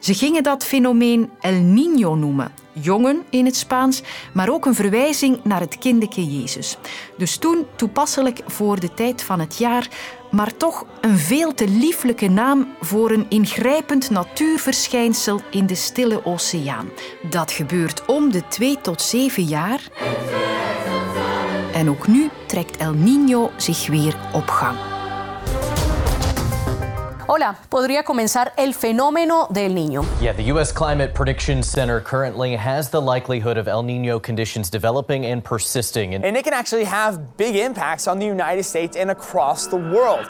Ze 0.06 0.14
gingen 0.14 0.42
dat 0.42 0.64
fenomeen 0.64 1.30
El 1.40 1.62
Niño 1.62 2.14
noemen, 2.18 2.52
jongen 2.72 3.22
in 3.30 3.44
het 3.44 3.56
Spaans, 3.56 4.02
maar 4.32 4.48
ook 4.48 4.66
een 4.66 4.74
verwijzing 4.74 5.38
naar 5.44 5.60
het 5.60 5.78
kindeke 5.78 6.24
Jezus. 6.24 6.76
Dus 7.18 7.36
toen 7.36 7.66
toepasselijk 7.76 8.40
voor 8.46 8.80
de 8.80 8.94
tijd 8.94 9.22
van 9.22 9.40
het 9.40 9.58
jaar, 9.58 9.88
maar 10.30 10.56
toch 10.56 10.86
een 11.00 11.18
veel 11.18 11.54
te 11.54 11.68
lieflijke 11.68 12.28
naam 12.28 12.68
voor 12.80 13.10
een 13.10 13.26
ingrijpend 13.28 14.10
natuurverschijnsel 14.10 15.40
in 15.50 15.66
de 15.66 15.74
stille 15.74 16.24
oceaan. 16.24 16.88
Dat 17.30 17.52
gebeurt 17.52 18.04
om 18.04 18.32
de 18.32 18.48
2 18.48 18.80
tot 18.80 19.02
7 19.02 19.42
jaar. 19.42 19.80
En 21.72 21.90
ook 21.90 22.06
nu 22.06 22.28
trekt 22.46 22.76
El 22.76 22.94
Niño 22.94 23.56
zich 23.56 23.86
weer 23.86 24.16
op 24.32 24.48
gang. 24.48 24.95
Hola, 27.28 27.56
podría 27.68 28.04
comenzar 28.04 28.52
el 28.56 28.72
fenómeno 28.72 29.48
del 29.50 29.74
niño. 29.74 30.04
Yeah, 30.20 30.32
the 30.32 30.52
U.S. 30.52 30.72
Climate 30.72 31.12
Prediction 31.12 31.60
Center 31.60 32.00
currently 32.00 32.56
has 32.56 32.90
the 32.90 33.00
likelihood 33.00 33.58
of 33.58 33.66
El 33.66 33.82
Nino 33.82 34.20
conditions 34.20 34.70
developing 34.70 35.26
and 35.26 35.42
persisting. 35.42 36.14
And, 36.14 36.24
and 36.24 36.36
it 36.36 36.44
can 36.44 36.54
actually 36.54 36.84
have 36.84 37.18
big 37.36 37.56
impacts 37.56 38.06
on 38.06 38.20
the 38.20 38.26
United 38.26 38.62
States 38.64 38.96
and 38.96 39.10
across 39.10 39.66
the 39.66 39.76
world. 39.76 40.26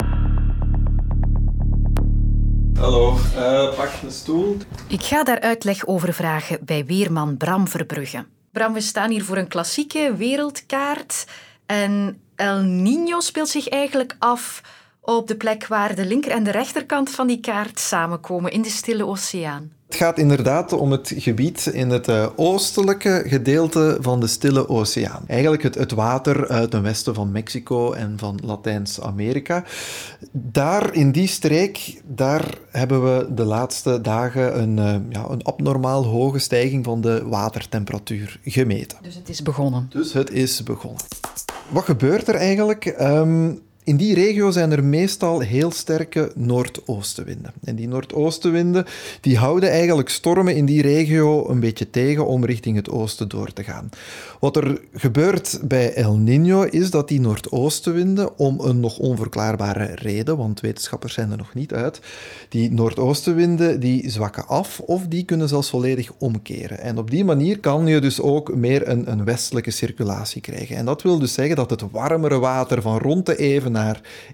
Hallo, 2.79 3.19
uh, 3.37 3.75
pak 3.75 3.91
een 4.03 4.11
stoel. 4.11 4.57
Ik 4.89 5.03
ga 5.03 5.25
daar 5.25 5.41
uitleg 5.41 5.87
over 5.87 6.15
vragen 6.15 6.59
bij 6.65 6.85
weerman 6.85 7.37
Bram 7.37 7.69
Verbrugge. 7.69 8.25
Bram, 8.53 8.73
we 8.73 8.81
staan 8.81 9.11
hier 9.11 9.25
voor 9.25 9.37
een 9.37 9.49
klassieke 9.49 10.15
wereldkaart. 10.17 11.27
En 11.67 12.21
El 12.37 12.63
Niño 12.63 13.19
speelt 13.19 13.49
zich 13.49 13.69
eigenlijk 13.69 14.17
af 14.19 14.63
op 15.07 15.29
de 15.29 15.37
plek 15.37 15.67
waar 15.67 15.95
de 15.95 16.07
linker- 16.07 16.31
en 16.31 16.45
de 16.45 16.51
rechterkant 16.51 17.11
van 17.11 17.27
die 17.27 17.41
kaart 17.41 17.79
samenkomen 17.79 18.53
in 18.53 18.63
de 18.63 18.69
Stille 18.69 19.07
Oceaan. 19.07 19.71
Het 19.87 19.97
gaat 19.97 20.19
inderdaad 20.19 20.73
om 20.73 20.91
het 20.91 21.13
gebied 21.17 21.67
in 21.67 21.91
het 21.91 22.09
uh, 22.09 22.27
oostelijke 22.37 23.23
gedeelte 23.27 23.99
van 24.01 24.21
de 24.21 24.27
Stille 24.27 24.69
Oceaan. 24.69 25.25
Eigenlijk 25.27 25.63
het, 25.63 25.75
het 25.75 25.93
water 25.93 26.49
uit 26.49 26.73
het 26.73 26.83
westen 26.83 27.15
van 27.15 27.33
Mexico 27.33 27.93
en 27.93 28.15
van 28.19 28.39
Latijns-Amerika. 28.45 29.65
Daar, 30.33 30.95
in 30.95 31.13
die 31.13 31.27
streek, 31.27 32.01
daar 32.05 32.59
hebben 32.71 33.05
we 33.05 33.35
de 33.35 33.45
laatste 33.45 34.01
dagen 34.01 34.63
een, 34.63 34.77
uh, 34.77 35.13
ja, 35.15 35.29
een 35.29 35.43
abnormaal 35.43 36.05
hoge 36.05 36.39
stijging 36.39 36.85
van 36.85 37.01
de 37.01 37.25
watertemperatuur 37.25 38.41
gemeten. 38.45 38.99
Dus 39.03 39.15
het 39.15 39.29
is 39.29 39.43
begonnen. 39.43 39.87
Dus 39.91 40.13
het 40.13 40.31
is 40.31 40.63
begonnen. 40.63 41.03
Wat 41.69 41.85
gebeurt 41.85 42.29
er 42.29 42.35
eigenlijk? 42.35 42.97
Um, 43.01 43.65
in 43.87 43.97
die 43.97 44.15
regio 44.15 44.51
zijn 44.51 44.73
er 44.73 44.85
meestal 44.85 45.41
heel 45.41 45.71
sterke 45.71 46.33
noordoostenwinden. 46.35 47.53
En 47.65 47.77
die 47.77 47.89
noordoostenwinden 47.89 48.85
die 49.21 49.39
houden 49.39 49.71
eigenlijk 49.71 50.09
stormen 50.09 50.57
in 50.57 50.67
die 50.67 50.83
regio 50.83 51.49
een 51.49 51.61
beetje 51.61 51.91
tegen 51.91 52.27
om 52.27 52.45
richting 52.45 52.77
het 52.77 52.91
oosten 52.91 53.29
door 53.29 53.53
te 53.53 53.63
gaan. 53.63 53.89
Wat 54.41 54.57
er 54.57 54.81
gebeurt 54.93 55.61
bij 55.63 55.93
El 55.95 56.19
Niño 56.19 56.71
is 56.71 56.91
dat 56.91 57.09
die 57.09 57.21
noordoostenwinden, 57.21 58.39
om 58.39 58.61
een 58.61 58.81
nog 58.81 58.99
onverklaarbare 58.99 59.95
reden, 59.95 60.37
want 60.37 60.61
wetenschappers 60.61 61.15
zijn 61.15 61.31
er 61.31 61.37
nog 61.37 61.55
niet 61.55 61.73
uit, 61.73 62.01
die 62.49 62.73
noordoostenwinden 62.73 63.81
die 63.81 64.11
zwakken 64.11 64.47
af 64.47 64.81
of 64.81 65.07
die 65.07 65.25
kunnen 65.25 65.49
zelfs 65.49 65.71
volledig 65.71 66.13
omkeren. 66.19 66.81
En 66.81 66.99
op 66.99 67.11
die 67.11 67.25
manier 67.25 67.61
kan 67.61 67.87
je 67.87 68.01
dus 68.01 68.21
ook 68.21 68.55
meer 68.55 68.89
een, 68.89 69.11
een 69.11 69.25
westelijke 69.25 69.71
circulatie 69.71 70.41
krijgen. 70.41 70.77
En 70.77 70.85
dat 70.85 71.03
wil 71.03 71.19
dus 71.19 71.33
zeggen 71.33 71.57
dat 71.57 71.71
het 71.71 71.91
warmere 71.91 72.39
water 72.39 72.83
van 72.83 72.99
rond 72.99 73.27
de 73.27 73.37
even 73.37 73.75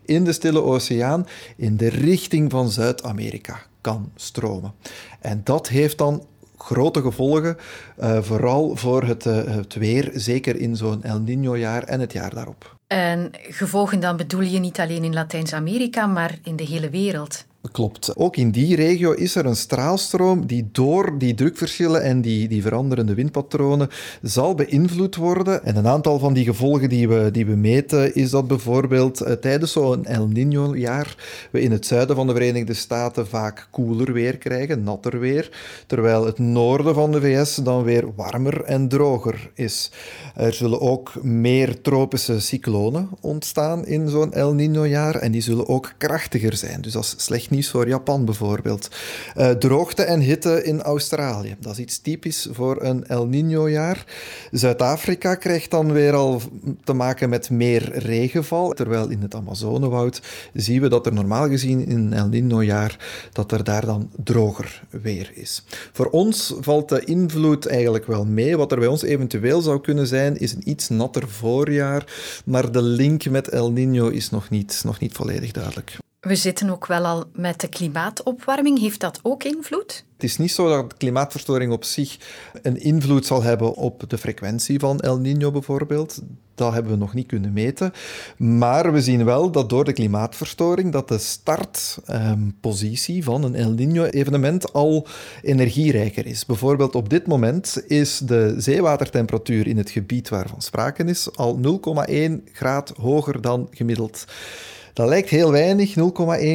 in 0.05 0.25
de 0.25 0.33
Stille 0.33 0.63
Oceaan 0.63 1.27
in 1.57 1.77
de 1.77 1.89
richting 1.89 2.51
van 2.51 2.71
Zuid-Amerika 2.71 3.61
kan 3.81 4.13
stromen. 4.17 4.75
En 5.21 5.41
dat 5.45 5.69
heeft 5.69 5.99
dan 5.99 6.27
grote 6.59 7.01
gevolgen, 7.01 7.57
uh, 8.01 8.23
vooral 8.23 8.77
voor 8.77 9.03
het, 9.03 9.27
uh, 9.27 9.35
het 9.45 9.75
weer, 9.75 10.11
zeker 10.15 10.57
in 10.57 10.77
zo'n 10.77 11.03
El 11.03 11.21
Niño-jaar 11.21 11.83
en 11.83 12.01
het 12.01 12.13
jaar 12.13 12.35
daarop. 12.35 12.77
En 12.87 13.31
gevolgen 13.33 14.01
dan 14.01 14.17
bedoel 14.17 14.41
je 14.41 14.59
niet 14.59 14.81
alleen 14.81 15.05
in 15.05 15.15
Latijns-Amerika, 15.15 16.07
maar 16.07 16.39
in 16.45 16.57
de 16.57 16.65
hele 16.65 16.91
wereld? 16.91 17.45
Klopt. 17.71 18.17
Ook 18.17 18.37
in 18.37 18.51
die 18.51 18.77
regio 18.77 19.13
is 19.13 19.35
er 19.35 19.47
een 19.47 19.57
straalstroom 19.57 20.47
die 20.47 20.69
door 20.73 21.19
die 21.19 21.35
drukverschillen 21.35 22.03
en 22.03 22.21
die, 22.21 22.49
die 22.49 22.63
veranderende 22.63 23.15
windpatronen 23.15 23.89
zal 24.23 24.55
beïnvloed 24.55 25.17
worden. 25.17 25.65
En 25.65 25.77
een 25.77 25.87
aantal 25.87 26.19
van 26.19 26.33
die 26.33 26.45
gevolgen 26.45 26.89
die 26.89 27.09
we, 27.09 27.31
die 27.31 27.47
we 27.47 27.57
meten 27.57 28.15
is 28.15 28.31
dat 28.31 28.47
bijvoorbeeld 28.47 29.21
eh, 29.21 29.33
tijdens 29.33 29.73
zo'n 29.73 30.05
El 30.05 30.29
Niño-jaar 30.29 31.17
we 31.51 31.61
in 31.61 31.73
het 31.73 31.87
zuiden 31.87 32.17
van 32.17 32.27
de 32.27 32.33
Verenigde 32.33 32.75
Staten 32.75 33.27
vaak 33.27 33.69
koeler 33.71 34.13
weer 34.13 34.39
krijgen, 34.39 34.83
natter 34.83 35.19
weer, 35.19 35.51
terwijl 35.87 36.27
het 36.27 36.39
noorden 36.39 36.95
van 36.95 37.13
de 37.13 37.21
VS 37.21 37.55
dan 37.55 37.83
weer 37.83 38.15
warmer 38.15 38.63
en 38.63 38.89
droger 38.89 39.51
is. 39.55 39.91
Er 40.35 40.55
zullen 40.55 40.81
ook 40.81 41.23
meer 41.23 41.81
tropische 41.81 42.41
cyclonen 42.41 43.09
ontstaan 43.21 43.87
in 43.87 44.09
zo'n 44.09 44.33
El 44.33 44.55
Niño-jaar 44.55 45.15
en 45.15 45.33
die 45.33 45.43
zullen 45.43 45.69
ook 45.69 45.93
krachtiger 45.99 46.57
zijn. 46.57 46.81
Dus 46.81 46.97
als 46.97 47.15
slecht 47.17 47.51
nieuws 47.53 47.71
voor 47.71 47.89
Japan 47.89 48.25
bijvoorbeeld. 48.25 48.89
Uh, 49.37 49.51
droogte 49.51 50.03
en 50.03 50.21
hitte 50.21 50.65
in 50.65 50.83
Australië. 50.83 51.57
Dat 51.61 51.73
is 51.73 51.79
iets 51.79 51.99
typisch 51.99 52.49
voor 52.51 52.83
een 52.83 53.07
El 53.07 53.29
Niño-jaar. 53.29 54.05
Zuid-Afrika 54.51 55.35
krijgt 55.35 55.71
dan 55.71 55.93
weer 55.93 56.13
al 56.13 56.41
te 56.85 56.93
maken 56.93 57.29
met 57.29 57.51
meer 57.51 57.99
regenval. 57.99 58.71
Terwijl 58.71 59.09
in 59.09 59.23
het 59.23 59.35
Amazonewoud 59.35 60.23
zien 60.55 60.81
we 60.81 60.89
dat 60.89 61.07
er 61.07 61.13
normaal 61.13 61.49
gezien 61.49 61.87
in 61.87 61.99
een 61.99 62.13
El 62.13 62.29
Niño-jaar 62.29 62.97
dat 63.33 63.53
er 63.53 63.65
daar 63.65 63.87
dan 63.87 64.11
droger 64.25 64.83
weer 64.91 65.31
is. 65.35 65.65
Voor 65.93 66.07
ons 66.07 66.55
valt 66.61 66.89
de 66.89 67.05
invloed 67.05 67.67
eigenlijk 67.67 68.07
wel 68.07 68.25
mee. 68.25 68.57
Wat 68.57 68.73
er 68.73 68.79
bij 68.79 68.89
ons 68.89 69.03
eventueel 69.03 69.61
zou 69.61 69.81
kunnen 69.81 70.07
zijn, 70.07 70.39
is 70.39 70.53
een 70.53 70.71
iets 70.71 70.89
natter 70.89 71.29
voorjaar. 71.29 72.41
Maar 72.45 72.73
de 72.73 72.83
link 72.83 73.29
met 73.29 73.49
El 73.49 73.73
Niño 73.73 74.13
is 74.13 74.31
nog 74.31 74.51
niet, 74.51 74.81
nog 74.85 74.99
niet 74.99 75.13
volledig 75.13 75.51
duidelijk. 75.51 75.99
We 76.29 76.35
zitten 76.35 76.71
ook 76.71 76.87
wel 76.87 77.05
al 77.05 77.25
met 77.33 77.61
de 77.61 77.69
klimaatopwarming. 77.69 78.79
Heeft 78.79 79.01
dat 79.01 79.19
ook 79.23 79.45
invloed? 79.45 80.05
Het 80.15 80.25
is 80.25 80.39
niet 80.39 80.53
zo 80.53 80.69
dat 80.69 80.97
klimaatverstoring 80.97 81.73
op 81.73 81.85
zich 81.85 82.19
een 82.63 82.81
invloed 82.81 83.27
zal 83.27 83.43
hebben 83.43 83.75
op 83.75 84.11
de 84.11 84.19
frequentie 84.19 84.79
van 84.79 85.01
El 85.01 85.21
Niño 85.21 85.53
bijvoorbeeld. 85.53 86.23
Dat 86.55 86.73
hebben 86.73 86.93
we 86.93 86.99
nog 86.99 87.15
niet 87.15 87.27
kunnen 87.27 87.53
meten. 87.53 87.93
Maar 88.37 88.93
we 88.93 89.03
zien 89.03 89.25
wel 89.25 89.51
dat 89.51 89.69
door 89.69 89.85
de 89.85 89.93
klimaatverstoring 89.93 90.93
dat 90.93 91.09
de 91.09 91.19
startpositie 91.19 93.25
van 93.25 93.43
een 93.43 93.55
El 93.55 93.75
Niño-evenement 93.75 94.73
al 94.73 95.07
energierijker 95.43 96.27
is. 96.27 96.47
Bijvoorbeeld 96.47 96.95
op 96.95 97.09
dit 97.09 97.27
moment 97.27 97.83
is 97.87 98.19
de 98.19 98.55
zeewatertemperatuur 98.59 99.67
in 99.67 99.77
het 99.77 99.91
gebied 99.91 100.29
waarvan 100.29 100.63
sprake 100.63 101.05
is 101.05 101.37
al 101.37 101.61
0,1 102.09 102.13
graad 102.53 102.93
hoger 102.97 103.41
dan 103.41 103.69
gemiddeld. 103.71 104.25
Dat 104.93 105.09
lijkt 105.09 105.29
heel 105.29 105.51
weinig, 105.51 105.95
0,1 105.95 106.03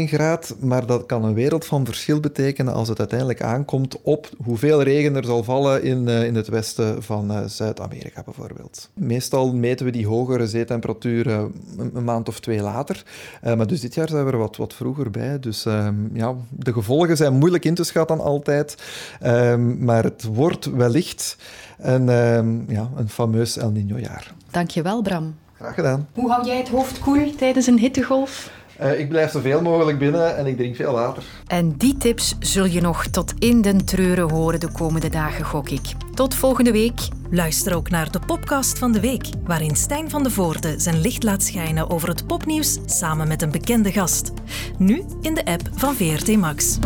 graad, 0.06 0.56
maar 0.60 0.86
dat 0.86 1.06
kan 1.06 1.24
een 1.24 1.34
wereld 1.34 1.66
van 1.66 1.86
verschil 1.86 2.20
betekenen 2.20 2.74
als 2.74 2.88
het 2.88 3.00
uiteindelijk 3.00 3.42
aankomt 3.42 4.02
op 4.02 4.30
hoeveel 4.44 4.84
regen 4.84 5.16
er 5.16 5.26
zal 5.26 5.44
vallen 5.44 5.84
in, 5.84 6.08
uh, 6.08 6.24
in 6.24 6.36
het 6.36 6.48
westen 6.48 7.04
van 7.04 7.32
uh, 7.32 7.46
Zuid-Amerika 7.46 8.24
bijvoorbeeld. 8.24 8.90
Meestal 8.94 9.54
meten 9.54 9.86
we 9.86 9.92
die 9.92 10.08
hogere 10.08 10.48
zeetemperaturen 10.48 11.54
een, 11.94 12.04
maand 12.04 12.28
of 12.28 12.40
twee 12.40 12.62
later, 12.62 13.04
uh, 13.44 13.54
maar 13.54 13.68
dus 13.68 13.82
dit 13.82 13.94
jaar 13.94 14.10
zijn 14.10 14.26
we 14.26 14.32
er 14.32 14.38
wat, 14.38 14.56
wat 14.56 14.74
vroeger 14.74 15.12
bij. 15.12 15.40
Dus 15.40 15.66
ehm, 15.66 15.96
ja, 16.14 16.36
de 16.50 16.74
gevolgen 16.74 17.18
zijn 17.18 17.34
moeilijk 17.34 17.66
in 17.66 17.76
te 17.76 17.84
schatten 17.84 18.20
altijd, 18.20 18.78
ehm, 19.20 19.84
maar 19.84 20.04
het 20.04 20.24
wordt 20.24 20.66
wellicht 20.66 21.38
een, 21.78 22.10
ehm, 22.10 22.72
ja, 22.72 22.90
een 22.96 23.10
fameus 23.10 23.58
El 23.58 23.72
Niño-jaar. 23.72 24.34
Dankjewel, 24.52 25.02
Bram. 25.02 25.36
Graag 25.60 25.74
gedaan. 25.74 26.08
Hoe 26.14 26.32
hou 26.32 26.46
jij 26.46 26.58
het 26.58 26.70
hoofd 26.70 27.00
koel 27.00 27.36
tijdens 27.36 27.68
een 27.68 27.80
hittegolf? 27.80 28.52
Uh, 28.82 29.00
ik 29.00 29.10
blijf 29.10 29.32
zoveel 29.32 29.62
mogelijk 29.62 30.00
binnen 30.00 30.38
en 30.38 30.46
ik 30.46 30.58
drink 30.58 30.76
veel 30.76 30.92
water. 30.92 31.24
En 31.48 31.78
die 31.78 31.98
tips 31.98 32.36
zul 32.40 32.66
je 32.66 32.82
nog 32.82 33.08
tot 33.08 33.34
in 33.40 33.62
den 33.62 33.86
treuren 33.86 34.30
horen 34.30 34.60
de 34.60 34.72
komende 34.72 35.10
dagen, 35.10 35.46
gok 35.46 35.70
ik. 35.70 35.82
Tot 36.14 36.36
volgende 36.36 36.72
week. 36.72 37.00
Luister 37.30 37.76
ook 37.76 37.90
naar 37.90 38.12
de 38.12 38.20
podcast 38.26 38.80
van 38.80 38.92
de 38.92 39.00
week, 39.00 39.26
waarin 39.44 39.76
Stijn 39.76 40.10
van 40.10 40.24
de 40.24 40.30
Voorde 40.30 40.80
zijn 40.80 41.02
licht 41.02 41.24
laat 41.24 41.44
schijnen 41.44 41.90
over 41.90 42.08
het 42.08 42.28
popnieuws 42.28 42.80
samen 42.86 43.28
met 43.28 43.42
een 43.42 43.52
bekende 43.52 43.92
gast. 43.92 44.32
Nu 44.78 45.04
in 45.22 45.34
de 45.34 45.46
app 45.46 45.62
van 45.74 45.96
VRT 45.96 46.38
Max. 46.38 46.78